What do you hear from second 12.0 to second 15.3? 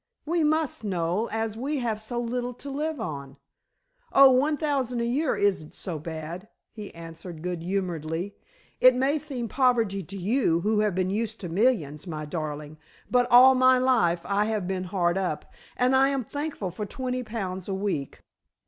my darling; but all my life I have been hard